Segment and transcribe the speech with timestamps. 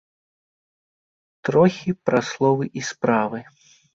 [1.49, 3.39] Трохі пра словы і справы.